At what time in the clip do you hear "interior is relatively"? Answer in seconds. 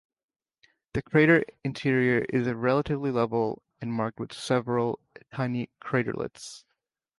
1.63-3.11